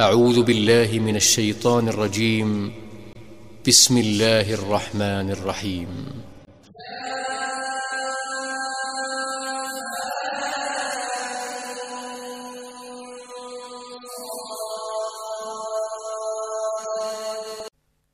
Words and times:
أعوذ 0.00 0.42
بالله 0.42 0.98
من 0.98 1.16
الشيطان 1.16 1.88
الرجيم 1.88 2.72
بسم 3.66 3.98
الله 3.98 4.54
الرحمن 4.54 5.30
الرحيم 5.30 5.90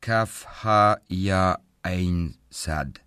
Kaf 0.01 0.45
Ha 0.65 0.97
Ya 1.09 1.57
Ain 1.85 2.35
Sad. 2.51 3.01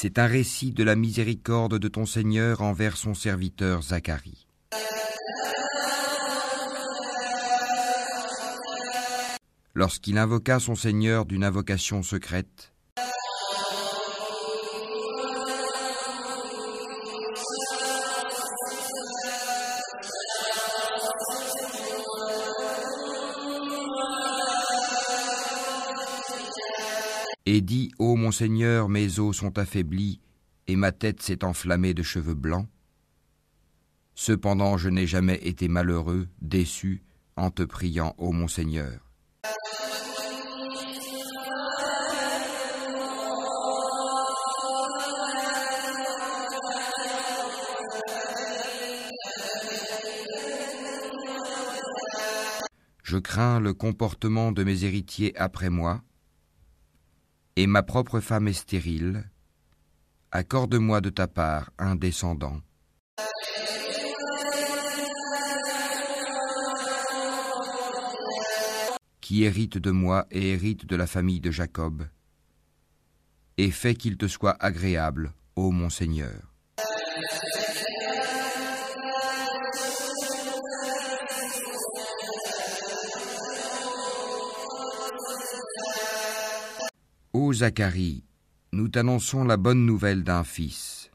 C'est 0.00 0.20
un 0.20 0.28
récit 0.28 0.70
de 0.70 0.84
la 0.84 0.94
miséricorde 0.94 1.76
de 1.76 1.88
ton 1.88 2.06
Seigneur 2.06 2.62
envers 2.62 2.96
son 2.96 3.14
serviteur 3.14 3.82
Zacharie. 3.82 4.46
Lorsqu'il 9.74 10.16
invoqua 10.18 10.60
son 10.60 10.76
Seigneur 10.76 11.26
d'une 11.26 11.42
invocation 11.42 12.04
secrète, 12.04 12.72
et 27.50 27.62
dit 27.62 27.90
Ô 27.98 28.14
mon 28.14 28.30
Seigneur, 28.30 28.90
mes 28.90 29.18
os 29.18 29.34
sont 29.34 29.58
affaiblis, 29.58 30.20
et 30.66 30.76
ma 30.76 30.92
tête 30.92 31.22
s'est 31.22 31.44
enflammée 31.44 31.94
de 31.94 32.02
cheveux 32.02 32.34
blancs. 32.34 32.68
Cependant 34.14 34.76
je 34.76 34.90
n'ai 34.90 35.06
jamais 35.06 35.36
été 35.36 35.66
malheureux, 35.66 36.28
déçu, 36.42 37.02
en 37.36 37.50
te 37.50 37.62
priant, 37.62 38.14
ô 38.18 38.32
mon 38.32 38.48
Seigneur. 38.48 39.00
Je 53.02 53.16
crains 53.16 53.58
le 53.58 53.72
comportement 53.72 54.52
de 54.52 54.64
mes 54.64 54.84
héritiers 54.84 55.34
après 55.38 55.70
moi, 55.70 56.02
et 57.58 57.66
ma 57.66 57.82
propre 57.82 58.20
femme 58.20 58.46
est 58.46 58.52
stérile, 58.52 59.28
accorde-moi 60.30 61.00
de 61.00 61.10
ta 61.10 61.26
part 61.26 61.72
un 61.76 61.96
descendant. 61.96 62.60
qui 69.20 69.42
hérite 69.42 69.76
de 69.76 69.90
moi 69.90 70.26
et 70.30 70.52
hérite 70.52 70.86
de 70.86 70.96
la 70.96 71.06
famille 71.08 71.40
de 71.40 71.50
Jacob, 71.50 72.06
et 73.58 73.72
fais 73.72 73.94
qu'il 73.94 74.16
te 74.16 74.28
soit 74.28 74.56
agréable, 74.60 75.34
ô 75.56 75.72
mon 75.72 75.90
Seigneur. 75.90 76.54
Ô 87.40 87.52
Zacharie, 87.52 88.24
nous 88.72 88.88
t'annonçons 88.88 89.44
la 89.44 89.56
bonne 89.56 89.86
nouvelle 89.86 90.24
d'un 90.24 90.42
fils. 90.42 91.08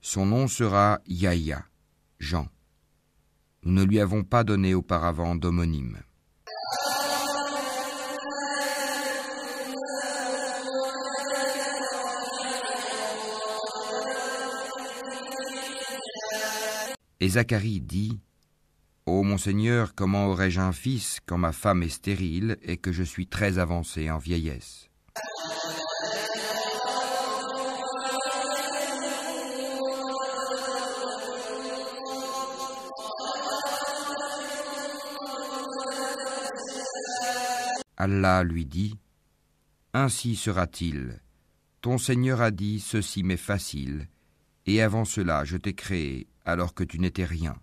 Son 0.00 0.24
nom 0.24 0.48
sera 0.48 1.00
Yahya, 1.06 1.62
Jean. 2.18 2.48
Nous 3.62 3.72
ne 3.72 3.84
lui 3.84 4.00
avons 4.00 4.24
pas 4.24 4.44
donné 4.44 4.72
auparavant 4.72 5.36
d'homonyme. 5.36 5.98
Et 17.20 17.28
Zacharie 17.28 17.82
dit 17.82 18.18
Ô 19.04 19.22
mon 19.22 19.36
Seigneur, 19.36 19.94
comment 19.94 20.28
aurais-je 20.28 20.60
un 20.60 20.72
fils 20.72 21.18
quand 21.26 21.36
ma 21.36 21.52
femme 21.52 21.82
est 21.82 21.90
stérile 21.90 22.56
et 22.62 22.78
que 22.78 22.90
je 22.90 23.02
suis 23.02 23.26
très 23.26 23.58
avancé 23.58 24.10
en 24.10 24.16
vieillesse? 24.16 24.88
Allah 37.98 38.44
lui 38.44 38.66
dit 38.66 38.98
Ainsi 39.94 40.36
sera-t-il. 40.36 41.22
Ton 41.80 41.96
Seigneur 41.96 42.42
a 42.42 42.50
dit 42.50 42.78
Ceci 42.78 43.22
m'est 43.22 43.38
facile, 43.38 44.08
et 44.66 44.82
avant 44.82 45.06
cela 45.06 45.44
je 45.44 45.56
t'ai 45.56 45.72
créé 45.72 46.26
alors 46.44 46.74
que 46.74 46.84
tu 46.84 46.98
n'étais 46.98 47.24
rien. 47.24 47.56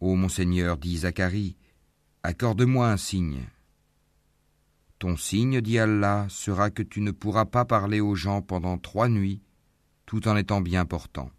Ô 0.00 0.14
mon 0.14 0.28
Seigneur, 0.28 0.76
dit 0.76 0.98
Zacharie, 0.98 1.56
accorde-moi 2.22 2.90
un 2.90 2.96
signe. 2.96 3.48
Ton 4.98 5.16
signe, 5.16 5.60
dit 5.60 5.78
Allah, 5.78 6.26
sera 6.28 6.70
que 6.70 6.82
tu 6.82 7.00
ne 7.00 7.12
pourras 7.12 7.44
pas 7.44 7.64
parler 7.64 8.00
aux 8.00 8.16
gens 8.16 8.42
pendant 8.42 8.78
trois 8.78 9.08
nuits, 9.08 9.40
tout 10.08 10.26
en 10.26 10.36
étant 10.38 10.62
bien 10.62 10.86
portant. 10.86 11.30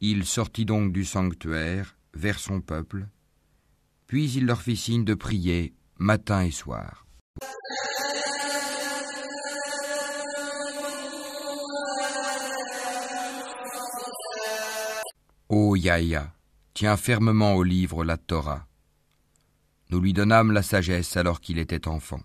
Il 0.00 0.24
sortit 0.24 0.64
donc 0.64 0.92
du 0.92 1.04
sanctuaire 1.04 1.96
vers 2.14 2.38
son 2.38 2.60
peuple, 2.60 3.08
puis 4.06 4.30
il 4.30 4.46
leur 4.46 4.62
fit 4.62 4.76
signe 4.76 5.04
de 5.04 5.14
prier 5.14 5.74
matin 5.98 6.42
et 6.44 6.52
soir. 6.52 7.06
Ô 15.48 15.74
Yahya, 15.74 16.32
tiens 16.78 16.96
fermement 16.96 17.56
au 17.56 17.64
livre 17.64 18.04
la 18.04 18.16
Torah. 18.16 18.68
Nous 19.90 20.00
lui 20.00 20.12
donnâmes 20.12 20.52
la 20.52 20.62
sagesse 20.62 21.16
alors 21.16 21.40
qu'il 21.40 21.58
était 21.58 21.88
enfant. 21.88 22.20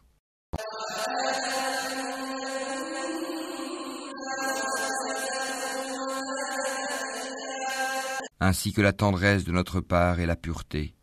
ainsi 8.39 8.73
que 8.73 8.81
la 8.81 8.91
tendresse 8.93 9.45
de 9.45 9.53
notre 9.53 9.79
part 9.79 10.19
et 10.19 10.25
la 10.27 10.35
pureté. 10.35 10.93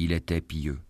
Il 0.00 0.12
était 0.12 0.40
pieux. 0.40 0.80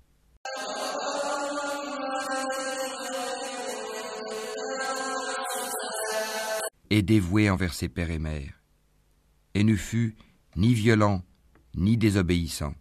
Et 6.88 7.02
dévoué 7.02 7.50
envers 7.50 7.74
ses 7.74 7.88
pères 7.88 8.10
et 8.10 8.20
mères, 8.20 8.62
et 9.54 9.64
ne 9.64 9.74
fut 9.74 10.16
ni 10.54 10.72
violent 10.72 11.22
ni 11.74 11.96
désobéissant. 11.96 12.74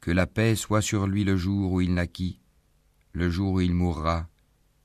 Que 0.00 0.10
la 0.10 0.26
paix 0.26 0.56
soit 0.56 0.80
sur 0.80 1.06
lui 1.06 1.24
le 1.24 1.36
jour 1.36 1.72
où 1.72 1.80
il 1.80 1.94
naquit, 1.94 2.40
le 3.12 3.28
jour 3.28 3.54
où 3.54 3.60
il 3.60 3.74
mourra 3.74 4.28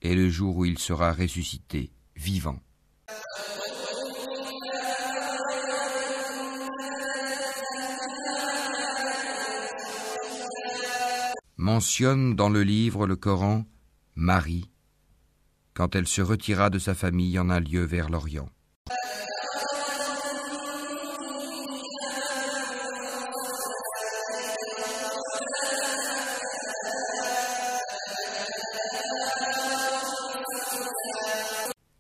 et 0.01 0.15
le 0.15 0.29
jour 0.29 0.57
où 0.57 0.65
il 0.65 0.77
sera 0.79 1.13
ressuscité, 1.13 1.91
vivant. 2.15 2.59
Mentionne 11.55 12.35
dans 12.35 12.49
le 12.49 12.61
livre 12.61 13.07
le 13.07 13.15
Coran 13.15 13.63
Marie, 14.15 14.69
quand 15.73 15.95
elle 15.95 16.07
se 16.07 16.21
retira 16.21 16.69
de 16.69 16.79
sa 16.79 16.93
famille 16.93 17.37
en 17.39 17.49
un 17.49 17.59
lieu 17.59 17.83
vers 17.83 18.09
l'Orient. 18.09 18.49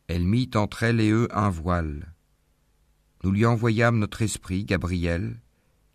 Elle 0.07 0.25
mit 0.25 0.51
entre 0.55 0.83
elle 0.83 1.01
et 1.01 1.09
eux 1.09 1.27
un 1.31 1.49
voile. 1.49 2.13
Nous 3.23 3.31
lui 3.31 3.45
envoyâmes 3.45 3.97
notre 3.97 4.21
esprit, 4.21 4.65
Gabriel, 4.65 5.39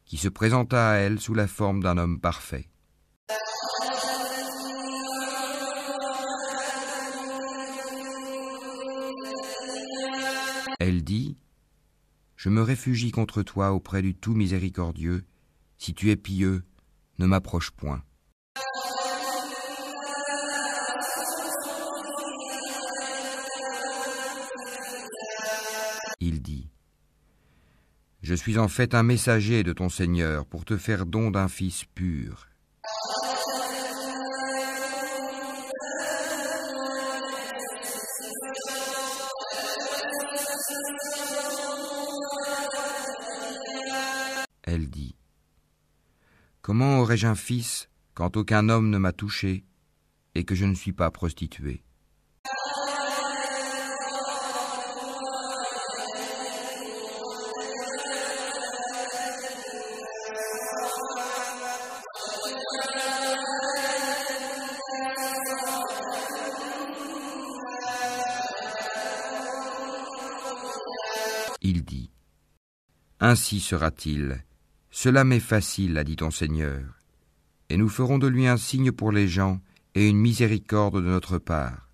qui 0.07 0.17
se 0.17 0.29
présenta 0.29 0.91
à 0.91 0.95
elle 0.95 1.21
sous 1.21 1.35
la 1.35 1.47
forme 1.47 1.83
d'un 1.83 1.99
homme 1.99 2.19
parfait. 2.19 2.69
Elle 10.89 11.05
dit, 11.05 11.37
Je 12.35 12.49
me 12.49 12.63
réfugie 12.63 13.11
contre 13.11 13.43
toi 13.43 13.73
auprès 13.73 14.01
du 14.01 14.15
tout 14.15 14.33
miséricordieux, 14.33 15.23
si 15.77 15.93
tu 15.93 16.11
es 16.11 16.17
pieux, 16.17 16.65
ne 17.19 17.27
m'approche 17.27 17.73
point. 17.73 18.03
Il 26.21 26.41
dit, 26.41 26.71
Je 28.23 28.35
suis 28.35 28.57
en 28.57 28.69
fait 28.69 28.95
un 28.95 29.03
messager 29.03 29.63
de 29.63 29.75
ton 29.75 29.91
Seigneur 29.91 30.47
pour 30.47 30.65
te 30.65 30.79
faire 30.79 31.05
don 31.05 31.31
d'un 31.31 31.49
fils 31.49 31.85
pur. 31.95 32.49
Dit, 44.87 45.17
Comment 46.63 47.01
aurais-je 47.01 47.27
un 47.27 47.35
fils 47.35 47.89
quand 48.15 48.37
aucun 48.37 48.69
homme 48.69 48.91
ne 48.91 48.99
m'a 48.99 49.13
touché 49.13 49.65
et 50.35 50.45
que 50.45 50.55
je 50.55 50.65
ne 50.65 50.75
suis 50.75 50.93
pas 50.93 51.11
prostituée 51.11 51.83
Il 71.61 71.85
dit, 71.85 72.11
Ainsi 73.21 73.61
sera-t-il. 73.61 74.45
Cela 75.01 75.23
m'est 75.23 75.39
facile, 75.39 75.97
a 75.97 76.03
dit 76.03 76.17
ton 76.17 76.33
Seigneur, 76.33 76.83
et 77.69 77.77
nous 77.77 77.89
ferons 77.89 78.19
de 78.19 78.27
lui 78.27 78.49
un 78.49 78.57
signe 78.57 78.91
pour 78.91 79.13
les 79.13 79.29
gens 79.29 79.61
et 79.95 80.09
une 80.09 80.19
miséricorde 80.19 80.97
de 80.97 81.09
notre 81.09 81.39
part. 81.39 81.89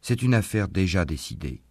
C'est 0.00 0.20
une 0.20 0.34
affaire 0.34 0.66
déjà 0.66 1.04
décidée. 1.04 1.62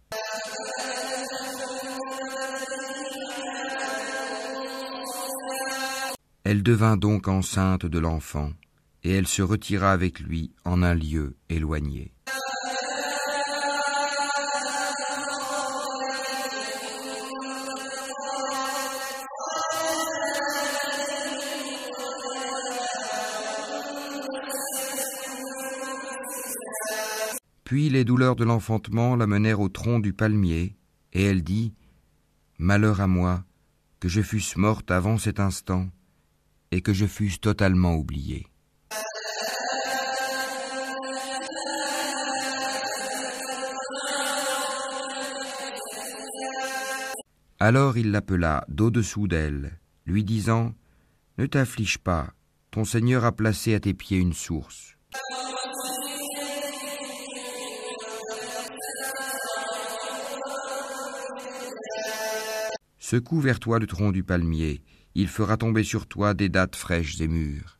Elle 6.44 6.62
devint 6.62 6.96
donc 6.96 7.28
enceinte 7.28 7.84
de 7.84 7.98
l'enfant, 7.98 8.54
et 9.02 9.10
elle 9.10 9.28
se 9.28 9.42
retira 9.42 9.92
avec 9.92 10.18
lui 10.18 10.54
en 10.64 10.82
un 10.82 10.94
lieu 10.94 11.36
éloigné. 11.50 12.14
Puis 27.72 27.88
les 27.88 28.04
douleurs 28.04 28.36
de 28.36 28.44
l'enfantement 28.44 29.16
la 29.16 29.26
menèrent 29.26 29.60
au 29.60 29.70
tronc 29.70 29.98
du 29.98 30.12
palmier, 30.12 30.76
et 31.14 31.22
elle 31.22 31.42
dit 31.42 31.72
Malheur 32.58 33.00
à 33.00 33.06
moi, 33.06 33.46
que 33.98 34.10
je 34.10 34.20
fusse 34.20 34.58
morte 34.58 34.90
avant 34.90 35.16
cet 35.16 35.40
instant, 35.40 35.88
et 36.70 36.82
que 36.82 36.92
je 36.92 37.06
fusse 37.06 37.40
totalement 37.40 37.94
oubliée. 37.94 38.46
Alors 47.58 47.96
il 47.96 48.10
l'appela 48.10 48.66
d'au-dessous 48.68 49.28
d'elle, 49.28 49.80
lui 50.04 50.24
disant 50.24 50.74
Ne 51.38 51.46
t'afflige 51.46 51.96
pas, 51.96 52.34
ton 52.70 52.84
Seigneur 52.84 53.24
a 53.24 53.32
placé 53.32 53.72
à 53.72 53.80
tes 53.80 53.94
pieds 53.94 54.18
une 54.18 54.34
source. 54.34 54.98
Secoue 63.12 63.40
vers 63.40 63.60
toi 63.60 63.78
le 63.78 63.86
tronc 63.86 64.10
du 64.10 64.24
palmier, 64.24 64.80
il 65.14 65.28
fera 65.28 65.58
tomber 65.58 65.84
sur 65.84 66.06
toi 66.06 66.32
des 66.32 66.48
dattes 66.48 66.76
fraîches 66.76 67.20
et 67.20 67.28
mûres. 67.28 67.76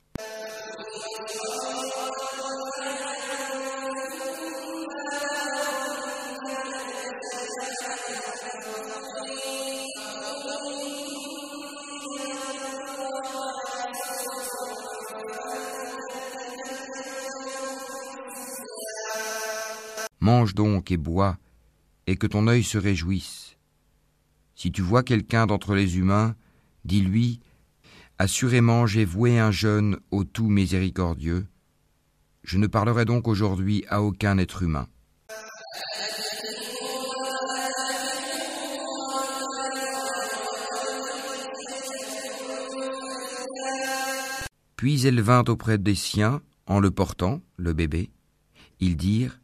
Mange 20.20 20.55
donc 20.55 20.90
et 20.90 20.99
bois, 20.99 21.38
et 22.06 22.17
que 22.17 22.26
ton 22.26 22.49
œil 22.49 22.64
se 22.64 22.76
réjouisse. 22.76 23.42
Si 24.62 24.70
tu 24.70 24.81
vois 24.81 25.03
quelqu'un 25.03 25.49
d'entre 25.49 25.75
les 25.75 25.99
humains, 25.99 26.37
dis-lui, 26.85 27.41
Assurément 28.17 28.87
j'ai 28.87 29.05
voué 29.05 29.41
un 29.41 29.50
jeûne 29.50 29.97
au 30.12 30.23
tout 30.23 30.49
miséricordieux. 30.49 31.49
Je 32.44 32.59
ne 32.59 32.69
parlerai 32.69 33.05
donc 33.05 33.26
aujourd'hui 33.26 33.85
à 33.88 34.03
aucun 34.03 34.38
être 34.38 34.62
humain. 34.62 34.87
Puis 44.76 45.05
elle 45.05 45.20
vint 45.23 45.43
auprès 45.49 45.79
des 45.79 45.97
siens, 45.97 46.41
en 46.67 46.79
le 46.79 46.93
portant, 46.93 47.41
le 47.56 47.73
bébé. 47.73 48.12
Ils 48.79 48.97
dirent, 48.97 49.41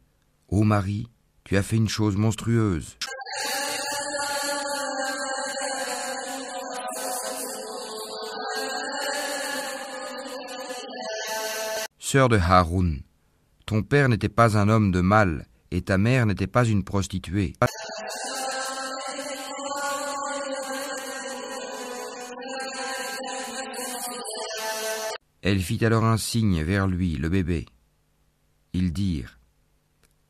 Ô 0.47 0.63
Marie, 0.63 1.07
tu 1.43 1.57
as 1.57 1.61
fait 1.61 1.75
une 1.75 1.89
chose 1.89 2.15
monstrueuse. 2.15 2.97
Sœur 12.11 12.27
de 12.27 12.39
Haroun, 12.39 13.03
ton 13.67 13.83
père 13.83 14.09
n'était 14.09 14.29
pas 14.29 14.57
un 14.57 14.67
homme 14.67 14.89
de 14.89 14.99
mal, 14.99 15.45
et 15.69 15.83
ta 15.83 15.99
mère 15.99 16.25
n'était 16.25 16.47
pas 16.47 16.65
une 16.65 16.83
prostituée. 16.83 17.53
Elle 25.43 25.59
fit 25.59 25.85
alors 25.85 26.03
un 26.03 26.17
signe 26.17 26.63
vers 26.63 26.87
lui, 26.87 27.15
le 27.15 27.29
bébé. 27.29 27.67
Ils 28.73 28.91
dirent 28.91 29.37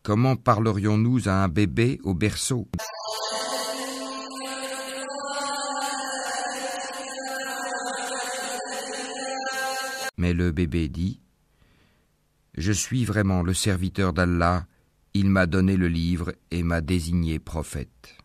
Comment 0.03 0.36
parlerions-nous 0.36 1.29
à 1.29 1.31
un 1.31 1.48
bébé 1.48 2.01
au 2.03 2.13
berceau? 2.13 2.67
Mais 10.17 10.33
le 10.33 10.51
bébé 10.51 10.89
dit 10.89 11.21
Je 12.59 12.73
suis 12.73 13.05
vraiment 13.05 13.41
le 13.41 13.53
serviteur 13.53 14.11
d'Allah, 14.11 14.67
il 15.13 15.29
m'a 15.29 15.45
donné 15.45 15.77
le 15.77 15.87
livre 15.87 16.33
et 16.51 16.61
m'a 16.61 16.81
désigné 16.81 17.39
prophète. 17.39 18.17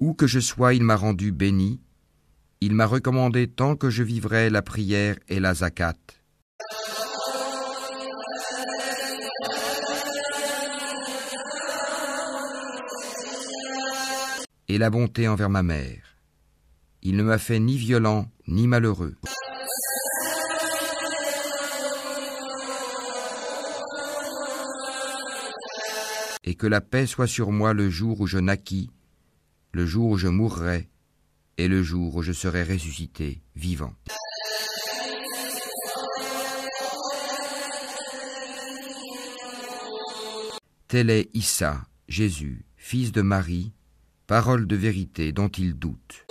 Où 0.00 0.14
que 0.14 0.26
je 0.26 0.40
sois, 0.40 0.72
il 0.72 0.82
m'a 0.82 0.96
rendu 0.96 1.30
béni, 1.30 1.82
il 2.62 2.74
m'a 2.74 2.86
recommandé 2.86 3.48
tant 3.48 3.76
que 3.76 3.90
je 3.90 4.02
vivrai 4.02 4.48
la 4.48 4.62
prière 4.62 5.16
et 5.28 5.40
la 5.40 5.52
zakat. 5.52 5.92
Et 14.68 14.78
la 14.78 14.90
bonté 14.90 15.28
envers 15.28 15.50
ma 15.50 15.62
mère. 15.62 16.18
Il 17.02 17.16
ne 17.16 17.22
m'a 17.22 17.38
fait 17.38 17.58
ni 17.58 17.76
violent 17.76 18.30
ni 18.46 18.66
malheureux. 18.66 19.16
Et 26.44 26.54
que 26.54 26.66
la 26.66 26.80
paix 26.80 27.06
soit 27.06 27.26
sur 27.26 27.52
moi 27.52 27.72
le 27.72 27.90
jour 27.90 28.20
où 28.20 28.26
je 28.26 28.38
naquis, 28.38 28.90
le 29.72 29.86
jour 29.86 30.10
où 30.10 30.16
je 30.16 30.28
mourrai, 30.28 30.88
et 31.56 31.68
le 31.68 31.82
jour 31.82 32.16
où 32.16 32.22
je 32.22 32.32
serai 32.32 32.64
ressuscité 32.64 33.42
vivant. 33.56 33.94
tel 40.94 41.10
est 41.10 41.28
Issa, 41.34 41.88
Jésus, 42.06 42.64
fils 42.76 43.10
de 43.10 43.20
Marie, 43.20 43.72
parole 44.26 44.66
de 44.66 44.76
vérité 44.76 45.32
dont 45.32 45.48
il 45.48 45.74
doute. 45.74 46.26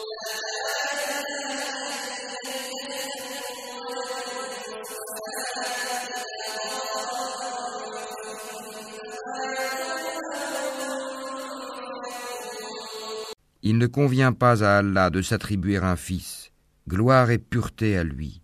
Il 13.62 13.78
ne 13.78 13.88
convient 13.88 14.34
pas 14.34 14.64
à 14.64 14.80
Allah 14.80 15.10
de 15.10 15.22
s'attribuer 15.22 15.78
un 15.78 15.96
fils, 15.96 16.52
gloire 16.90 17.30
et 17.30 17.38
pureté 17.38 17.98
à 17.98 18.04
lui. 18.04 18.42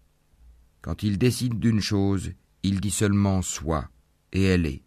Quand 0.81 1.03
il 1.03 1.17
décide 1.17 1.59
d'une 1.59 1.81
chose, 1.81 2.31
il 2.63 2.79
dit 2.79 2.91
seulement 2.91 3.41
soit, 3.41 3.89
et 4.31 4.43
elle 4.43 4.65
est. 4.65 4.83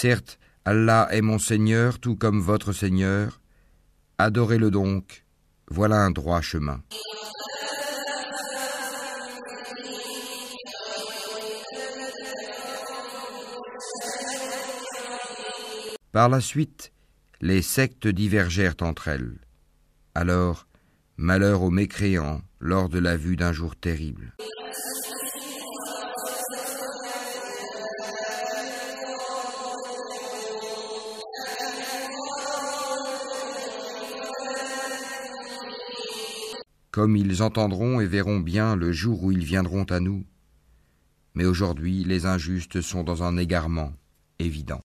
Certes, 0.00 0.38
Allah 0.64 1.08
est 1.10 1.22
mon 1.22 1.40
Seigneur 1.40 1.98
tout 1.98 2.14
comme 2.14 2.40
votre 2.40 2.72
Seigneur. 2.72 3.40
Adorez-le 4.18 4.70
donc. 4.70 5.24
Voilà 5.72 5.96
un 5.96 6.12
droit 6.12 6.40
chemin. 6.40 6.80
Par 16.12 16.28
la 16.28 16.40
suite, 16.40 16.92
les 17.40 17.60
sectes 17.60 18.06
divergèrent 18.06 18.76
entre 18.82 19.08
elles. 19.08 19.40
Alors, 20.14 20.68
malheur 21.16 21.62
aux 21.62 21.72
mécréants 21.72 22.42
lors 22.60 22.88
de 22.88 23.00
la 23.00 23.16
vue 23.16 23.34
d'un 23.34 23.52
jour 23.52 23.74
terrible. 23.74 24.32
Comme 36.98 37.16
ils 37.16 37.44
entendront 37.44 38.00
et 38.00 38.06
verront 38.06 38.40
bien 38.40 38.74
le 38.74 38.90
jour 38.90 39.22
où 39.22 39.30
ils 39.30 39.44
viendront 39.44 39.84
à 39.84 40.00
nous. 40.00 40.26
Mais 41.34 41.44
aujourd'hui, 41.44 42.02
les 42.02 42.26
injustes 42.26 42.80
sont 42.80 43.04
dans 43.04 43.22
un 43.22 43.36
égarement 43.36 43.92
évident. 44.40 44.80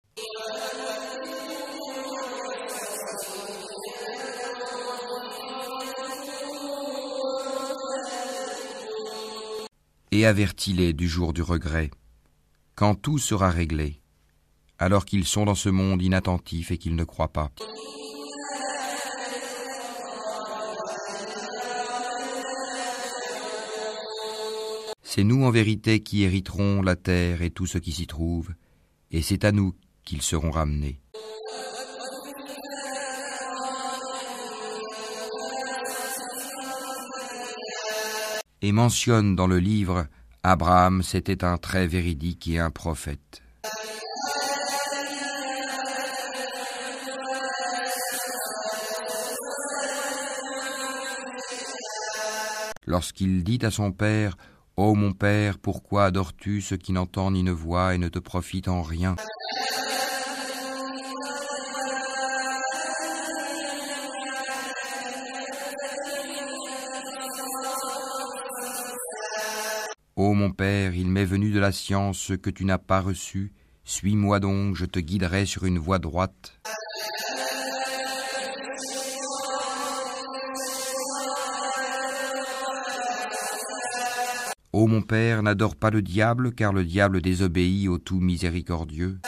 Et 10.11 10.27
avertis-les 10.27 10.93
du 10.93 11.07
jour 11.07 11.33
du 11.33 11.41
regret, 11.41 11.89
quand 12.75 12.93
tout 12.93 13.17
sera 13.17 13.49
réglé, 13.49 14.01
alors 14.77 15.05
qu'ils 15.05 15.25
sont 15.25 15.45
dans 15.45 15.55
ce 15.55 15.69
monde 15.69 16.03
inattentif 16.03 16.69
et 16.69 16.77
qu'ils 16.77 16.95
ne 16.95 17.05
croient 17.05 17.33
pas. 17.33 17.49
C'est 25.15 25.23
nous 25.23 25.45
en 25.45 25.51
vérité 25.51 26.01
qui 26.01 26.23
hériterons 26.23 26.81
la 26.81 26.95
terre 26.95 27.43
et 27.43 27.51
tout 27.51 27.67
ce 27.67 27.77
qui 27.77 27.91
s'y 27.91 28.07
trouve, 28.07 28.49
et 29.11 29.21
c'est 29.21 29.45
à 29.45 29.51
nous 29.51 29.75
qu'ils 30.03 30.23
seront 30.23 30.49
ramenés. 30.49 30.99
Et 38.63 38.71
mentionne 38.71 39.35
dans 39.35 39.45
le 39.45 39.59
livre, 39.59 40.07
Abraham 40.41 41.03
c'était 41.03 41.43
un 41.43 41.59
très 41.59 41.85
véridique 41.85 42.47
et 42.47 42.57
un 42.57 42.71
prophète. 42.71 43.43
Lorsqu'il 52.87 53.43
dit 53.43 53.59
à 53.61 53.69
son 53.69 53.91
père, 53.91 54.35
Ô 54.75 54.95
mon 54.95 55.11
Père, 55.11 55.59
pourquoi 55.59 56.05
adores-tu 56.05 56.59
ce 56.59 56.73
qui 56.73 56.93
n'entend 56.93 57.29
ni 57.29 57.43
ne 57.43 57.51
voit 57.51 57.93
et 57.93 57.99
ne 57.99 58.07
te 58.07 58.17
profite 58.17 58.67
en 58.67 58.81
rien? 58.81 59.15
Ô 70.15 70.33
mon 70.33 70.51
Père, 70.51 70.95
il 70.95 71.07
m'est 71.07 71.23
venu 71.23 71.51
de 71.51 71.59
la 71.59 71.71
science 71.71 72.31
que 72.41 72.49
tu 72.49 72.65
n'as 72.65 72.79
pas 72.79 72.99
reçu, 72.99 73.53
suis-moi 73.83 74.39
donc, 74.39 74.75
je 74.75 74.85
te 74.85 74.97
guiderai 74.97 75.45
sur 75.45 75.65
une 75.65 75.77
voie 75.77 75.99
droite. 75.99 76.62
Ô 84.75 84.87
mon 84.87 85.03
Père, 85.03 85.43
n'adore 85.43 85.75
pas 85.75 85.91
le 85.91 86.01
diable, 86.01 86.51
car 86.51 86.73
le 86.73 86.83
diable 86.83 87.21
désobéit 87.21 87.87
au 87.87 87.99
tout 87.99 88.19
miséricordieux. 88.19 89.19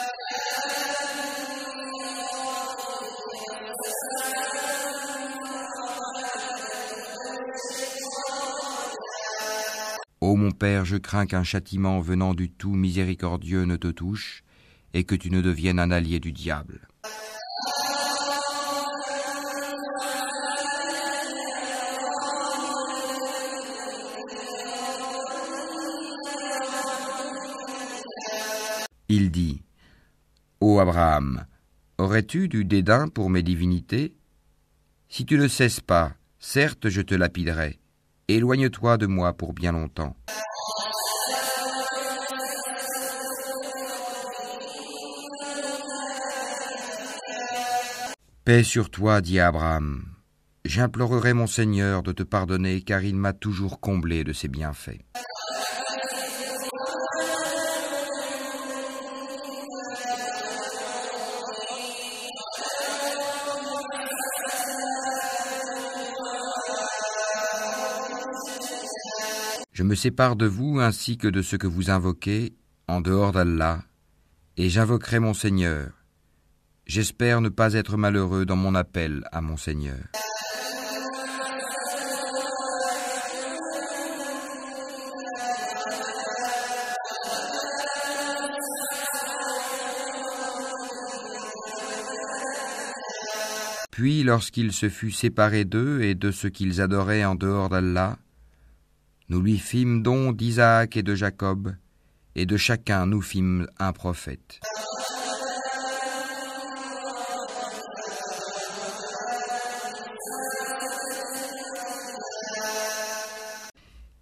Ô 10.20 10.36
mon 10.36 10.50
Père, 10.50 10.84
je 10.84 10.98
crains 10.98 11.28
qu'un 11.28 11.44
châtiment 11.44 12.00
venant 12.00 12.34
du 12.34 12.50
tout 12.50 12.74
miséricordieux 12.74 13.66
ne 13.66 13.75
te 13.75 13.90
touche, 13.90 14.44
et 14.96 15.04
que 15.04 15.14
tu 15.14 15.30
ne 15.30 15.42
deviennes 15.42 15.78
un 15.78 15.92
allié 15.92 16.20
du 16.20 16.32
diable. 16.32 16.88
Il 29.25 29.32
dit 29.32 29.63
Ô 30.62 30.79
Abraham, 30.79 31.48
aurais-tu 31.98 32.48
du 32.48 32.63
dédain 32.63 33.08
pour 33.08 33.32
mes 33.32 33.41
divinités? 33.41 34.13
Si 35.10 35.25
tu 35.25 35.39
ne 35.39 35.48
cesses 35.48 35.79
pas, 35.79 36.13
certes 36.38 36.89
je 36.89 37.01
te 37.01 37.15
lapiderai. 37.15 37.79
Éloigne-toi 38.27 38.98
de 38.98 39.08
moi 39.08 39.34
pour 39.34 39.53
bien 39.53 39.72
longtemps. 39.72 40.15
Paix 48.44 48.62
sur 48.62 48.91
toi, 48.91 49.22
dit 49.22 49.39
Abraham. 49.39 50.05
J'implorerai 50.65 51.34
mon 51.34 51.48
Seigneur 51.48 52.03
de 52.03 52.12
te 52.12 52.22
pardonner 52.22 52.84
car 52.84 53.03
il 53.03 53.15
m'a 53.15 53.34
toujours 53.34 53.79
comblé 53.79 54.24
de 54.24 54.34
ses 54.34 54.50
bienfaits. 54.50 55.01
Je 69.75 69.84
me 69.84 69.94
sépare 69.94 70.38
de 70.38 70.46
vous 70.46 70.79
ainsi 70.79 71.17
que 71.17 71.27
de 71.27 71.41
ce 71.41 71.58
que 71.58 71.67
vous 71.67 71.89
invoquez 71.89 72.55
en 72.88 73.01
dehors 73.01 73.34
d'Allah, 73.34 73.84
et 74.55 74.70
j'invoquerai 74.70 75.20
mon 75.20 75.34
Seigneur. 75.34 75.91
J'espère 76.86 77.41
ne 77.41 77.50
pas 77.50 77.74
être 77.74 77.98
malheureux 77.98 78.46
dans 78.46 78.55
mon 78.55 78.74
appel 78.74 79.27
à 79.34 79.41
mon 79.41 79.58
Seigneur. 79.58 80.00
Puis, 93.91 94.24
lorsqu'il 94.24 94.72
se 94.72 94.88
fut 94.88 95.12
séparé 95.12 95.65
d'eux 95.65 96.01
et 96.01 96.15
de 96.15 96.32
ce 96.32 96.48
qu'ils 96.48 96.79
adoraient 96.79 97.25
en 97.25 97.36
dehors 97.36 97.67
d'Allah, 97.67 98.17
nous 99.29 99.41
lui 99.41 99.58
fîmes 99.58 100.03
don 100.03 100.32
d'Isaac 100.32 100.98
et 100.98 101.03
de 101.03 101.15
Jacob, 101.15 101.74
et 102.36 102.46
de 102.46 102.58
chacun 102.58 103.05
nous 103.08 103.22
fîmes 103.22 103.67
un 103.79 103.91
prophète. 103.91 104.60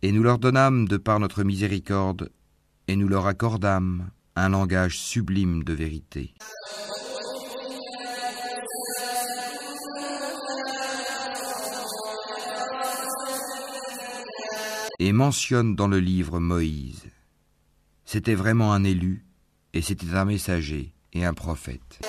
Et 0.01 0.11
nous 0.11 0.23
leur 0.23 0.37
donnâmes 0.37 0.87
de 0.87 0.97
par 0.97 1.19
notre 1.19 1.43
miséricorde, 1.43 2.29
et 2.87 2.95
nous 2.95 3.07
leur 3.07 3.25
accordâmes 3.27 4.09
un 4.35 4.49
langage 4.49 4.97
sublime 4.97 5.63
de 5.63 5.73
vérité. 5.73 6.33
Et 14.99 15.11
mentionne 15.11 15.75
dans 15.75 15.87
le 15.87 15.99
livre 15.99 16.39
Moïse. 16.39 17.03
C'était 18.05 18.35
vraiment 18.35 18.73
un 18.73 18.83
élu, 18.83 19.25
et 19.73 19.81
c'était 19.81 20.13
un 20.13 20.25
messager 20.25 20.93
et 21.13 21.25
un 21.25 21.33
prophète. 21.33 21.99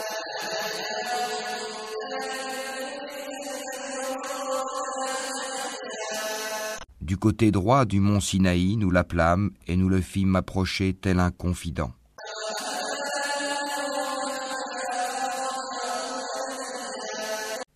Du 7.00 7.16
côté 7.16 7.50
droit 7.50 7.84
du 7.84 8.00
mont 8.00 8.20
Sinaï, 8.20 8.76
nous 8.76 8.90
l'appelâmes 8.90 9.50
et 9.66 9.76
nous 9.76 9.88
le 9.88 10.00
fîmes 10.00 10.36
approcher 10.36 10.94
tel 10.94 11.20
un 11.20 11.30
confident. 11.30 11.92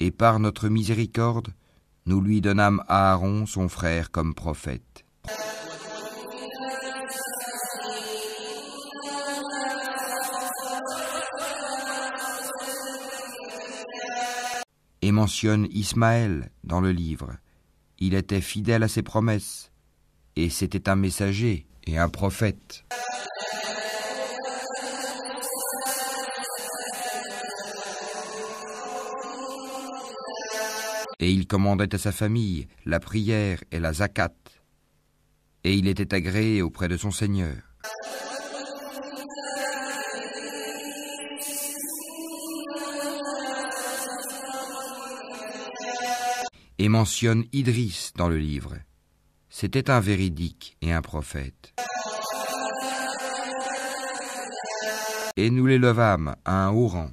Et 0.00 0.10
par 0.10 0.38
notre 0.40 0.68
miséricorde, 0.68 1.48
nous 2.08 2.22
lui 2.22 2.40
donnâmes 2.40 2.82
Aaron, 2.88 3.44
son 3.44 3.68
frère, 3.68 4.10
comme 4.10 4.34
prophète. 4.34 5.04
Et 15.02 15.12
mentionne 15.12 15.68
Ismaël 15.70 16.50
dans 16.64 16.80
le 16.80 16.92
livre. 16.92 17.36
Il 17.98 18.14
était 18.14 18.40
fidèle 18.40 18.84
à 18.84 18.88
ses 18.88 19.02
promesses, 19.02 19.70
et 20.34 20.48
c'était 20.48 20.88
un 20.88 20.96
messager 20.96 21.66
et 21.86 21.98
un 21.98 22.08
prophète. 22.08 22.84
Et 31.20 31.30
il 31.32 31.46
commandait 31.46 31.94
à 31.94 31.98
sa 31.98 32.12
famille 32.12 32.68
la 32.84 33.00
prière 33.00 33.62
et 33.72 33.80
la 33.80 33.92
zakat, 33.92 34.34
et 35.64 35.74
il 35.74 35.88
était 35.88 36.14
agréé 36.14 36.62
auprès 36.62 36.88
de 36.88 36.96
son 36.96 37.10
Seigneur. 37.10 37.56
Et 46.78 46.88
mentionne 46.88 47.44
Idris 47.52 48.12
dans 48.14 48.28
le 48.28 48.38
livre. 48.38 48.76
C'était 49.50 49.90
un 49.90 49.98
véridique 49.98 50.76
et 50.80 50.92
un 50.92 51.02
prophète. 51.02 51.74
Et 55.36 55.50
nous 55.50 55.66
l'élevâmes 55.66 56.36
à 56.44 56.66
un 56.66 56.70
haut 56.70 56.86
rang. 56.86 57.10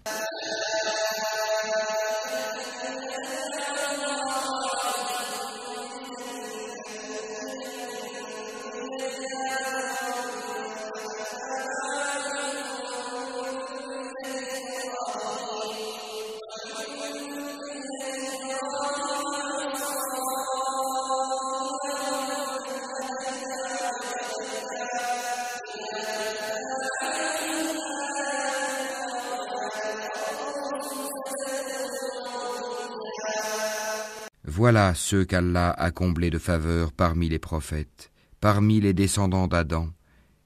Voilà 34.67 34.95
ceux 34.95 35.25
qu'Allah 35.25 35.69
a 35.77 35.91
comblés 35.91 36.31
de 36.31 36.39
faveur 36.39 36.91
parmi 36.91 37.29
les 37.29 37.37
prophètes, 37.37 38.11
parmi 38.41 38.81
les 38.81 38.95
descendants 38.95 39.47
d'Adam, 39.47 39.91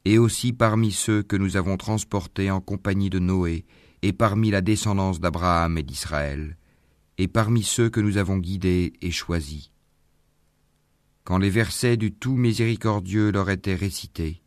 et 0.03 0.17
aussi 0.17 0.51
parmi 0.51 0.91
ceux 0.91 1.23
que 1.23 1.37
nous 1.37 1.55
avons 1.55 1.77
transportés 1.77 2.51
en 2.51 2.59
compagnie 2.59 3.09
de 3.09 3.19
Noé, 3.19 3.63
et 4.01 4.11
parmi 4.11 4.51
la 4.51 4.59
descendance 4.59 5.21
d'Abraham 5.21 5.77
et 5.77 5.83
d'Israël, 5.83 6.57
et 7.17 7.29
parmi 7.29 7.63
ceux 7.63 7.89
que 7.89 8.01
nous 8.01 8.17
avons 8.17 8.39
guidés 8.39 8.91
et 9.01 9.11
choisis. 9.11 9.71
Quand 11.23 11.37
les 11.37 11.49
versets 11.49 11.95
du 11.95 12.11
tout 12.11 12.35
miséricordieux 12.35 13.31
leur 13.31 13.49
étaient 13.49 13.73
récités, 13.73 14.41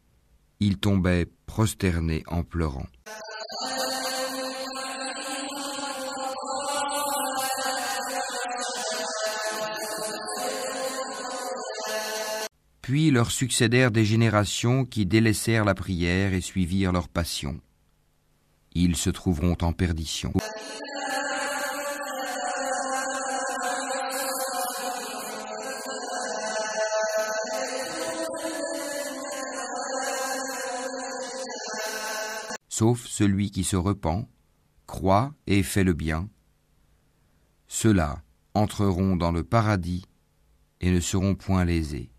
ils 0.61 0.76
tombaient 0.76 1.30
prosternés 1.46 2.24
en 2.26 2.42
pleurant. 2.42 2.88
Puis 12.82 13.12
leur 13.12 13.30
succédèrent 13.30 13.92
des 13.92 14.04
générations 14.04 14.84
qui 14.84 15.06
délaissèrent 15.06 15.64
la 15.64 15.74
prière 15.74 16.34
et 16.34 16.40
suivirent 16.40 16.90
leur 16.90 17.08
passion. 17.08 17.60
Ils 18.74 18.96
se 18.96 19.08
trouveront 19.08 19.56
en 19.62 19.72
perdition. 19.72 20.32
Sauf 32.68 33.06
celui 33.06 33.52
qui 33.52 33.62
se 33.62 33.76
repent, 33.76 34.26
croit 34.88 35.32
et 35.46 35.62
fait 35.62 35.84
le 35.84 35.92
bien. 35.92 36.28
Ceux-là 37.68 38.22
entreront 38.54 39.14
dans 39.14 39.30
le 39.30 39.44
paradis 39.44 40.04
et 40.80 40.90
ne 40.90 40.98
seront 40.98 41.36
point 41.36 41.64
lésés. 41.64 42.12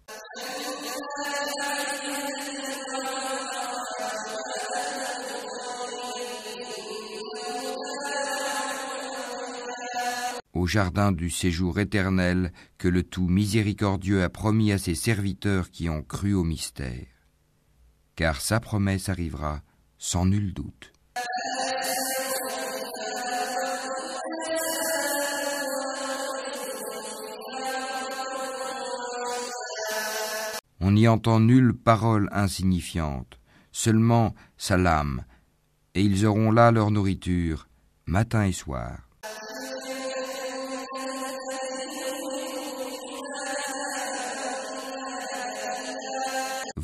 Au 10.53 10.67
jardin 10.67 11.11
du 11.11 11.29
séjour 11.29 11.79
éternel 11.79 12.53
que 12.77 12.87
le 12.87 13.03
tout 13.03 13.27
miséricordieux 13.27 14.23
a 14.23 14.29
promis 14.29 14.71
à 14.71 14.77
ses 14.77 14.95
serviteurs 14.95 15.71
qui 15.71 15.89
ont 15.89 16.03
cru 16.03 16.33
au 16.33 16.43
mystère. 16.43 17.07
Car 18.15 18.39
sa 18.39 18.59
promesse 18.59 19.09
arrivera 19.09 19.61
sans 19.97 20.25
nul 20.25 20.53
doute. 20.53 20.93
On 30.79 30.91
n'y 30.91 31.07
entend 31.07 31.39
nulle 31.39 31.73
parole 31.73 32.27
insignifiante, 32.31 33.39
seulement 33.71 34.35
salam, 34.57 35.23
et 35.95 36.01
ils 36.03 36.25
auront 36.25 36.51
là 36.51 36.71
leur 36.71 36.91
nourriture, 36.91 37.67
matin 38.05 38.43
et 38.43 38.51
soir. 38.51 39.12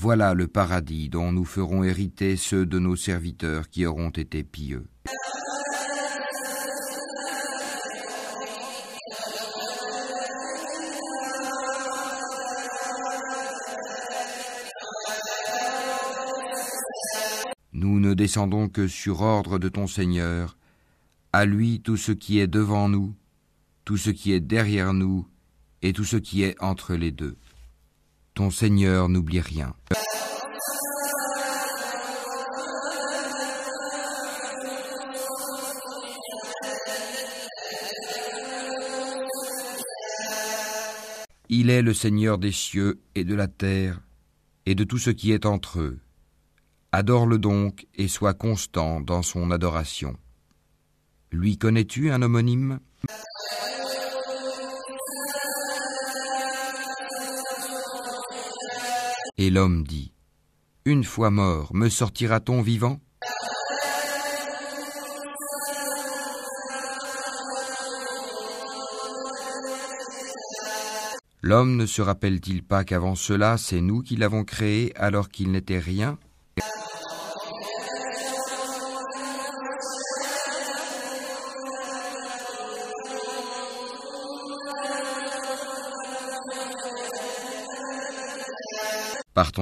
Voilà 0.01 0.33
le 0.33 0.47
paradis 0.47 1.09
dont 1.09 1.33
nous 1.33 1.43
ferons 1.43 1.83
hériter 1.83 2.37
ceux 2.37 2.65
de 2.65 2.79
nos 2.79 2.95
serviteurs 2.95 3.67
qui 3.67 3.85
auront 3.85 4.11
été 4.11 4.45
pieux. 4.45 4.87
Nous 17.73 17.99
ne 17.99 18.13
descendons 18.13 18.69
que 18.69 18.87
sur 18.87 19.19
ordre 19.19 19.59
de 19.59 19.67
ton 19.67 19.85
Seigneur, 19.85 20.55
à 21.33 21.43
lui 21.43 21.81
tout 21.81 21.97
ce 21.97 22.13
qui 22.13 22.39
est 22.39 22.47
devant 22.47 22.87
nous, 22.87 23.13
tout 23.83 23.97
ce 23.97 24.11
qui 24.11 24.31
est 24.31 24.39
derrière 24.39 24.93
nous, 24.93 25.27
et 25.81 25.91
tout 25.91 26.05
ce 26.05 26.15
qui 26.15 26.43
est 26.43 26.55
entre 26.61 26.93
les 26.93 27.11
deux. 27.11 27.35
Ton 28.33 28.51
Seigneur 28.51 29.09
n'oublie 29.09 29.41
rien. 29.41 29.73
Il 41.51 41.71
est 41.71 41.81
le 41.81 41.93
Seigneur 41.93 42.37
des 42.37 42.51
cieux 42.51 43.01
et 43.15 43.23
de 43.23 43.33
la 43.35 43.47
terre 43.47 43.99
et 44.65 44.75
de 44.75 44.83
tout 44.83 44.99
ce 44.99 45.09
qui 45.09 45.31
est 45.31 45.45
entre 45.45 45.79
eux. 45.79 45.99
Adore-le 46.91 47.39
donc 47.39 47.87
et 47.95 48.07
sois 48.07 48.33
constant 48.33 49.01
dans 49.01 49.23
son 49.23 49.51
adoration. 49.51 50.15
Lui 51.31 51.57
connais-tu 51.57 52.11
un 52.11 52.21
homonyme? 52.21 52.79
Et 59.41 59.49
l'homme 59.49 59.85
dit, 59.85 60.11
Une 60.83 61.05
fois 61.05 61.29
mort, 61.31 61.73
me 61.73 61.87
sortira-t-on 61.87 62.61
vivant? 62.61 62.99
L'homme 71.41 71.77
ne 71.77 71.85
se 71.85 72.01
rappelle-t-il 72.01 72.63
pas 72.63 72.83
qu'avant 72.83 73.15
cela, 73.15 73.57
c'est 73.57 73.79
nous 73.79 74.01
qui 74.01 74.17
l'avons 74.17 74.43
créé 74.43 74.93
alors 74.97 75.29
qu'il 75.29 75.51
n'était 75.51 75.79
rien 75.79 76.17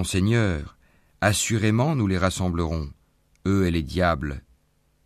Seigneur, 0.03 0.77
assurément 1.21 1.95
nous 1.95 2.07
les 2.07 2.17
rassemblerons, 2.17 2.89
eux 3.45 3.67
et 3.67 3.71
les 3.71 3.83
diables, 3.83 4.43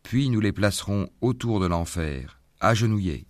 puis 0.04 0.30
nous 0.30 0.40
les 0.40 0.52
placerons 0.52 1.10
autour 1.22 1.60
de 1.60 1.68
l'enfer, 1.68 2.40
agenouillés. 2.60 3.26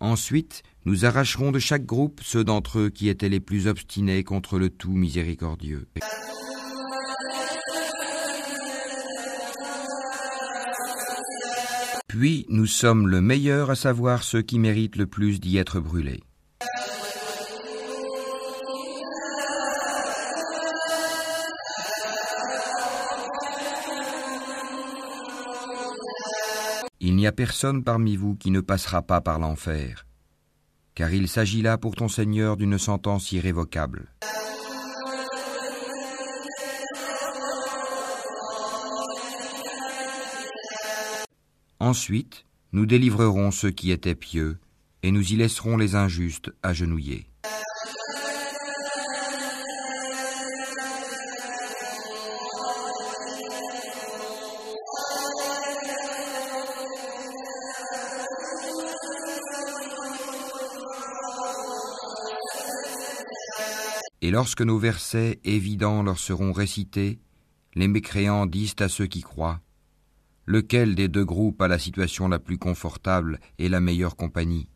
Ensuite, 0.00 0.62
nous 0.84 1.04
arracherons 1.04 1.52
de 1.52 1.58
chaque 1.58 1.86
groupe 1.86 2.20
ceux 2.24 2.44
d'entre 2.44 2.80
eux 2.80 2.90
qui 2.90 3.08
étaient 3.08 3.28
les 3.28 3.40
plus 3.40 3.68
obstinés 3.68 4.24
contre 4.24 4.58
le 4.58 4.68
tout 4.68 4.92
miséricordieux. 4.92 5.86
Puis 12.12 12.44
nous 12.50 12.66
sommes 12.66 13.08
le 13.08 13.22
meilleur 13.22 13.70
à 13.70 13.74
savoir 13.74 14.22
ceux 14.22 14.42
qui 14.42 14.58
méritent 14.58 14.96
le 14.96 15.06
plus 15.06 15.40
d'y 15.40 15.56
être 15.56 15.80
brûlés. 15.80 16.22
Il 27.00 27.16
n'y 27.16 27.26
a 27.26 27.32
personne 27.32 27.82
parmi 27.82 28.16
vous 28.16 28.34
qui 28.34 28.50
ne 28.50 28.60
passera 28.60 29.00
pas 29.00 29.22
par 29.22 29.38
l'enfer, 29.38 30.04
car 30.94 31.14
il 31.14 31.28
s'agit 31.28 31.62
là 31.62 31.78
pour 31.78 31.94
ton 31.94 32.08
Seigneur 32.08 32.58
d'une 32.58 32.76
sentence 32.76 33.32
irrévocable. 33.32 34.12
Ensuite, 41.92 42.46
nous 42.72 42.86
délivrerons 42.86 43.50
ceux 43.50 43.70
qui 43.70 43.90
étaient 43.90 44.14
pieux, 44.14 44.56
et 45.02 45.10
nous 45.10 45.34
y 45.34 45.36
laisserons 45.36 45.76
les 45.76 45.94
injustes 45.94 46.50
agenouillés. 46.62 47.26
Et 64.22 64.30
lorsque 64.30 64.62
nos 64.62 64.78
versets 64.78 65.40
évidents 65.44 66.02
leur 66.02 66.18
seront 66.18 66.52
récités, 66.52 67.18
les 67.74 67.86
mécréants 67.86 68.46
disent 68.46 68.76
à 68.78 68.88
ceux 68.88 69.06
qui 69.06 69.20
croient, 69.20 69.60
Lequel 70.44 70.96
des 70.96 71.06
deux 71.08 71.24
groupes 71.24 71.62
a 71.62 71.68
la 71.68 71.78
situation 71.78 72.26
la 72.26 72.40
plus 72.40 72.58
confortable 72.58 73.38
et 73.58 73.68
la 73.68 73.80
meilleure 73.80 74.16
compagnie? 74.16 74.68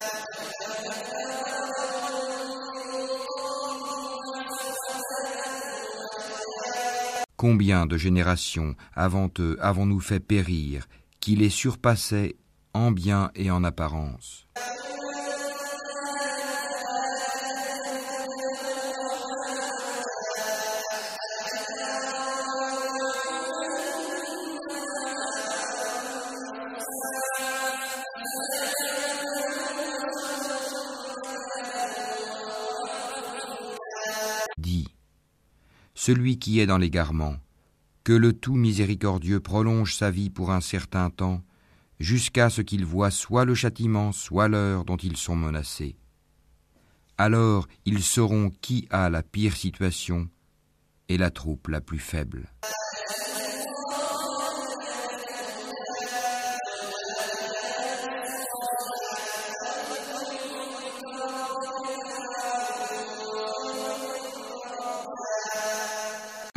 Combien 7.37 7.87
de 7.87 7.97
générations 7.97 8.77
avant 8.95 9.29
eux 9.41 9.59
avons-nous 9.61 10.01
fait 10.01 10.21
périr, 10.21 10.87
qui 11.21 11.35
les 11.35 11.51
surpassaient 11.51 12.37
en 12.73 12.93
bien 12.93 13.31
et 13.35 13.51
en 13.51 13.65
apparence? 13.65 14.46
Celui 36.07 36.38
qui 36.38 36.61
est 36.61 36.66
dans 36.66 36.79
l'égarement, 36.79 37.35
que 38.05 38.12
le 38.12 38.33
tout 38.33 38.55
miséricordieux 38.55 39.40
prolonge 39.40 39.97
sa 39.97 40.12
vie 40.12 40.31
pour 40.31 40.53
un 40.53 40.61
certain 40.61 41.11
temps, 41.11 41.42
jusqu'à 41.99 42.49
ce 42.49 42.62
qu'il 42.62 42.85
voit 42.85 43.11
soit 43.11 43.45
le 43.45 43.57
châtiment, 43.57 44.12
soit 44.12 44.47
l'heure 44.47 44.85
dont 44.85 44.99
ils 44.99 45.16
sont 45.16 45.35
menacés. 45.35 45.97
Alors 47.19 47.66
ils 47.87 48.05
sauront 48.05 48.53
qui 48.61 48.87
a 48.90 49.11
la 49.11 49.25
pire 49.25 49.57
situation 49.57 50.29
et 51.09 51.19
la 51.19 51.33
troupe 51.33 51.66
la 51.66 51.81
plus 51.81 51.99
faible. 51.99 52.53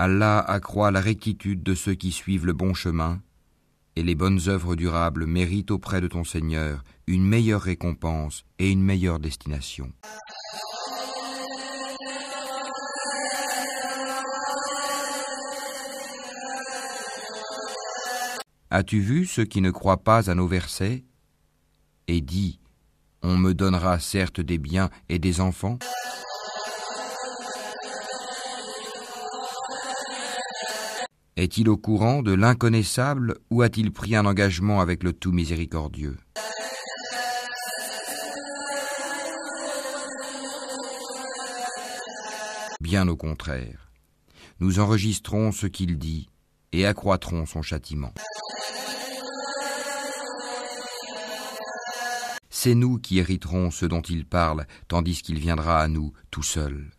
Allah 0.02 0.40
accroît 0.40 0.92
la 0.92 1.02
rectitude 1.02 1.62
de 1.62 1.76
ceux 1.76 1.94
qui 1.94 2.14
suivent 2.14 2.46
le 2.46 2.54
bon 2.54 2.74
chemin, 2.74 3.22
et 3.98 4.02
les 4.02 4.16
bonnes 4.16 4.40
œuvres 4.48 4.78
durables 4.78 5.26
méritent 5.26 5.72
auprès 5.72 6.00
de 6.00 6.08
ton 6.08 6.24
Seigneur 6.24 6.86
une 7.06 7.28
meilleure 7.28 7.62
récompense 7.62 8.46
et 8.60 8.72
une 8.72 8.82
meilleure 8.82 9.20
destination. 9.20 9.92
As-tu 18.70 19.02
vu 19.02 19.26
ceux 19.26 19.44
qui 19.44 19.60
ne 19.60 19.70
croient 19.70 20.06
pas 20.06 20.32
à 20.32 20.34
nos 20.34 20.48
versets 20.48 21.04
Et 22.08 22.22
dis, 22.22 22.62
on 23.22 23.36
me 23.36 23.54
donnera 23.54 24.00
certes 24.00 24.40
des 24.40 24.60
biens 24.60 24.90
et 25.10 25.20
des 25.20 25.42
enfants 25.42 25.78
Est-il 31.40 31.70
au 31.70 31.78
courant 31.78 32.22
de 32.22 32.34
l'inconnaissable 32.34 33.38
ou 33.50 33.62
a-t-il 33.62 33.94
pris 33.94 34.14
un 34.14 34.26
engagement 34.26 34.82
avec 34.82 35.04
le 35.04 35.14
tout 35.14 35.32
miséricordieux? 35.32 36.18
Bien 42.82 43.08
au 43.08 43.16
contraire, 43.16 43.90
nous 44.60 44.80
enregistrons 44.80 45.54
ce 45.54 45.66
qu'il 45.66 45.98
dit 45.98 46.28
et 46.74 46.86
accroîtrons 46.86 47.46
son 47.46 47.62
châtiment. 47.62 48.14
C'est 52.50 52.76
nous 52.76 52.98
qui 52.98 53.20
hériterons 53.20 53.72
ce 53.72 53.86
dont 53.86 54.02
il 54.02 54.26
parle, 54.26 54.66
tandis 54.90 55.22
qu'il 55.22 55.40
viendra 55.40 55.80
à 55.80 55.88
nous 55.88 56.12
tout 56.32 56.44
seul. 56.44 56.92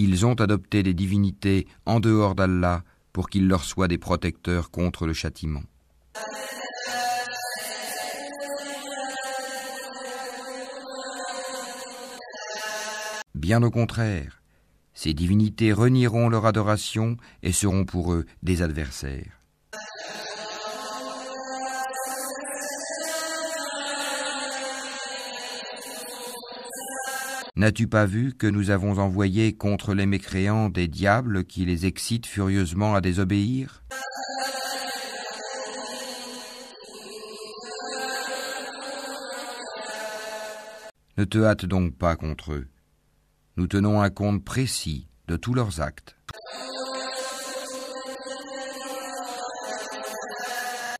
Ils 0.00 0.24
ont 0.24 0.34
adopté 0.34 0.84
des 0.84 0.94
divinités 0.94 1.66
en 1.84 1.98
dehors 1.98 2.36
d'Allah 2.36 2.84
pour 3.12 3.28
qu'ils 3.28 3.48
leur 3.48 3.64
soient 3.64 3.88
des 3.88 3.98
protecteurs 3.98 4.70
contre 4.70 5.08
le 5.08 5.12
châtiment. 5.12 5.64
Bien 13.34 13.60
au 13.64 13.72
contraire, 13.72 14.40
ces 14.94 15.14
divinités 15.14 15.72
renieront 15.72 16.28
leur 16.28 16.46
adoration 16.46 17.16
et 17.42 17.50
seront 17.50 17.84
pour 17.84 18.12
eux 18.12 18.24
des 18.44 18.62
adversaires. 18.62 19.37
N'as-tu 27.58 27.88
pas 27.88 28.06
vu 28.06 28.34
que 28.34 28.46
nous 28.46 28.70
avons 28.70 28.98
envoyé 28.98 29.52
contre 29.52 29.92
les 29.92 30.06
mécréants 30.06 30.68
des 30.68 30.86
diables 30.86 31.44
qui 31.44 31.64
les 31.64 31.86
excitent 31.86 32.26
furieusement 32.26 32.94
à 32.94 33.00
désobéir? 33.00 33.82
Ne 41.16 41.24
te 41.24 41.38
hâte 41.38 41.64
donc 41.64 41.96
pas 41.96 42.14
contre 42.14 42.52
eux. 42.52 42.68
Nous 43.56 43.66
tenons 43.66 44.02
un 44.02 44.10
compte 44.10 44.44
précis 44.44 45.08
de 45.26 45.36
tous 45.36 45.52
leurs 45.52 45.80
actes. 45.80 46.16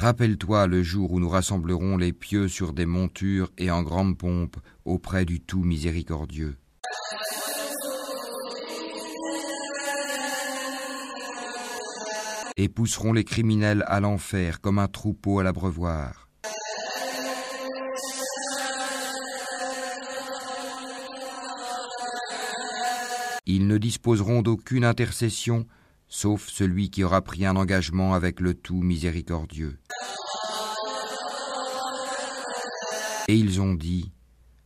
Rappelle-toi 0.00 0.68
le 0.68 0.84
jour 0.84 1.10
où 1.10 1.18
nous 1.18 1.28
rassemblerons 1.28 1.96
les 1.96 2.12
pieux 2.12 2.46
sur 2.46 2.72
des 2.72 2.86
montures 2.86 3.50
et 3.58 3.72
en 3.72 3.82
grande 3.82 4.16
pompe 4.16 4.56
auprès 4.84 5.24
du 5.24 5.40
Tout 5.40 5.64
miséricordieux. 5.64 6.56
Et 12.56 12.68
pousserons 12.68 13.12
les 13.12 13.24
criminels 13.24 13.82
à 13.88 13.98
l'enfer 13.98 14.60
comme 14.60 14.78
un 14.78 14.86
troupeau 14.86 15.40
à 15.40 15.42
l'abreuvoir. 15.42 16.28
Ils 23.46 23.66
ne 23.66 23.78
disposeront 23.78 24.42
d'aucune 24.42 24.84
intercession 24.84 25.66
sauf 26.08 26.48
celui 26.48 26.90
qui 26.90 27.04
aura 27.04 27.22
pris 27.22 27.46
un 27.46 27.56
engagement 27.56 28.14
avec 28.14 28.40
le 28.40 28.54
tout 28.54 28.80
miséricordieux. 28.82 29.78
Et 33.28 33.34
ils 33.34 33.60
ont 33.60 33.74
dit, 33.74 34.10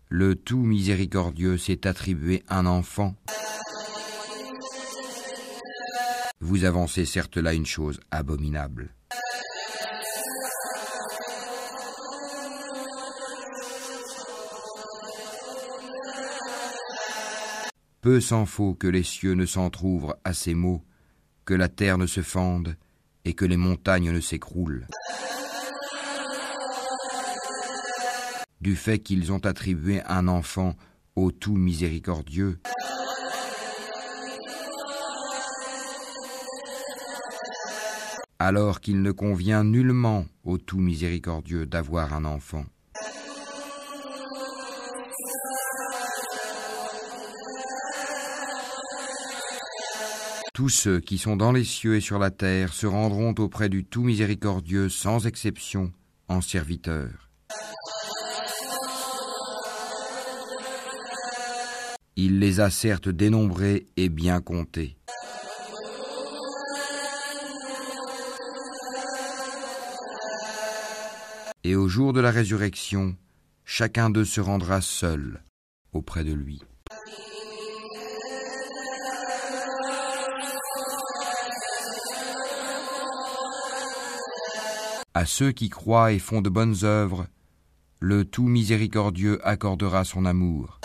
le 0.08 0.36
tout 0.36 0.62
miséricordieux 0.62 1.58
s'est 1.58 1.86
attribué 1.86 2.44
un 2.48 2.66
enfant. 2.66 3.16
Vous 6.40 6.64
avancez 6.64 7.04
certes 7.04 7.38
là 7.38 7.54
une 7.54 7.66
chose 7.66 7.98
abominable. 8.10 8.94
Peu 18.00 18.20
s'en 18.20 18.46
faut 18.46 18.74
que 18.74 18.88
les 18.88 19.04
cieux 19.04 19.34
ne 19.34 19.46
s'entr'ouvrent 19.46 20.16
à 20.24 20.34
ces 20.34 20.54
mots, 20.54 20.82
que 21.44 21.54
la 21.54 21.68
terre 21.68 21.98
ne 21.98 22.06
se 22.06 22.22
fende 22.22 22.76
et 23.24 23.34
que 23.34 23.44
les 23.44 23.56
montagnes 23.56 24.12
ne 24.12 24.20
s'écroulent. 24.20 24.86
Du 28.60 28.76
fait 28.76 28.98
qu'ils 28.98 29.32
ont 29.32 29.44
attribué 29.44 30.02
un 30.06 30.28
enfant 30.28 30.76
au 31.16 31.32
tout 31.32 31.56
miséricordieux, 31.56 32.60
alors 38.38 38.80
qu'il 38.80 39.02
ne 39.02 39.12
convient 39.12 39.64
nullement 39.64 40.26
au 40.44 40.58
tout 40.58 40.78
miséricordieux 40.78 41.66
d'avoir 41.66 42.12
un 42.12 42.24
enfant. 42.24 42.64
Tous 50.62 50.68
ceux 50.68 51.00
qui 51.00 51.18
sont 51.18 51.34
dans 51.34 51.50
les 51.50 51.64
cieux 51.64 51.96
et 51.96 52.00
sur 52.00 52.20
la 52.20 52.30
terre 52.30 52.72
se 52.72 52.86
rendront 52.86 53.34
auprès 53.38 53.68
du 53.68 53.84
tout 53.84 54.04
miséricordieux 54.04 54.88
sans 54.88 55.26
exception 55.26 55.92
en 56.28 56.40
serviteurs. 56.40 57.30
Il 62.14 62.38
les 62.38 62.60
a 62.60 62.70
certes 62.70 63.08
dénombrés 63.08 63.86
et 63.96 64.08
bien 64.08 64.40
comptés. 64.40 64.96
Et 71.64 71.74
au 71.74 71.88
jour 71.88 72.12
de 72.12 72.20
la 72.20 72.30
résurrection, 72.30 73.16
chacun 73.64 74.10
d'eux 74.10 74.24
se 74.24 74.40
rendra 74.40 74.80
seul 74.80 75.42
auprès 75.92 76.22
de 76.22 76.32
lui. 76.32 76.62
À 85.14 85.26
ceux 85.26 85.52
qui 85.52 85.68
croient 85.68 86.12
et 86.12 86.18
font 86.18 86.40
de 86.40 86.48
bonnes 86.48 86.84
œuvres, 86.84 87.26
le 88.00 88.24
tout 88.24 88.48
miséricordieux 88.48 89.46
accordera 89.46 90.04
son 90.04 90.24
amour. 90.24 90.80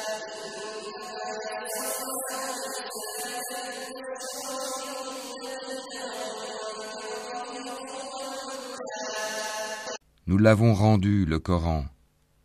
Nous 10.25 10.37
l'avons 10.37 10.73
rendu, 10.73 11.23
le 11.23 11.39
Coran, 11.39 11.85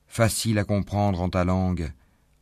facile 0.07 0.61
à 0.61 0.65
comprendre 0.65 1.21
en 1.21 1.31
ta 1.31 1.43
langue, 1.43 1.93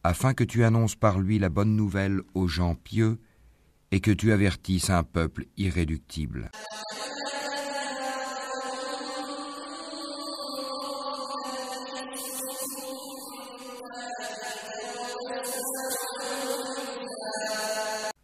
afin 0.04 0.34
que 0.34 0.44
tu 0.44 0.64
annonces 0.64 0.96
par 0.96 1.18
lui 1.18 1.38
la 1.38 1.48
bonne 1.48 1.74
nouvelle 1.76 2.20
aux 2.34 2.46
gens 2.46 2.74
pieux 2.74 3.18
et 3.90 4.00
que 4.00 4.10
tu 4.10 4.32
avertisses 4.32 4.90
un 4.90 5.02
peuple 5.02 5.46
irréductible. 5.56 6.50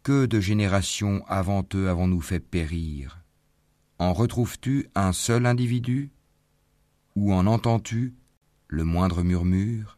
Que 0.07 0.25
de 0.25 0.39
générations 0.39 1.21
avant 1.27 1.67
eux 1.75 1.89
avons-nous 1.89 2.21
fait 2.21 2.39
périr? 2.39 3.25
En 3.99 4.13
retrouves-tu 4.13 4.87
un 4.95 5.11
seul 5.11 5.45
individu? 5.45 6.11
Ou 7.17 7.33
en 7.33 7.45
entends-tu 7.45 8.15
le 8.69 8.85
moindre 8.85 9.21
murmure? 9.21 9.96